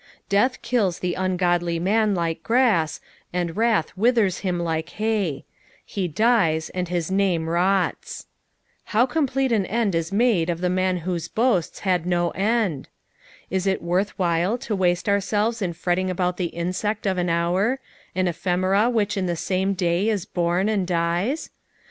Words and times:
Death 0.29 0.63
kills 0.63 0.97
the 0.97 1.13
ungodly 1.13 1.77
man 1.77 2.15
like 2.15 2.41
grass, 2.41 2.99
and 3.31 3.55
wrath 3.55 3.95
withers 3.95 4.39
him 4.39 4.59
like 4.59 4.89
hay; 4.93 5.45
he 5.85 6.09
dies^ 6.09 6.71
and 6.73 6.87
his 6.87 7.11
FSAXU 7.11 7.17
THE 7.17 7.23
IHIBTT 7.23 7.37
SE7EKTH. 7.37 7.45
189 7.45 7.85
DAine 7.85 7.93
Tob. 7.93 8.23
How 8.85 9.05
complete 9.05 9.51
bd 9.51 9.65
end 9.69 9.93
is 9.93 10.11
mode 10.11 10.49
of 10.49 10.63
Iho 10.63 10.69
maa 10.69 10.93
whose 11.01 11.27
boasts 11.27 11.81
hsd 11.81 12.05
no 12.05 12.31
Md! 12.31 12.85
Is 13.51 13.67
it 13.67 13.83
worth 13.83 14.17
while 14.17 14.57
to 14.57 14.75
waste 14.75 15.05
ouraclres 15.05 15.59
)□ 15.05 15.59
fretting 15.75 16.09
ab«ut 16.09 16.37
the 16.37 16.51
iDsect 16.57 17.05
uf 17.05 17.17
an 17.19 17.29
hour, 17.29 17.79
an 18.15 18.27
ephemera 18.27 18.89
which 18.89 19.15
in 19.15 19.27
the 19.27 19.35
same 19.35 19.75
da; 19.75 20.09
is 20.09 20.25
born 20.25 20.67
and 20.67 20.87
dies 20.87 21.51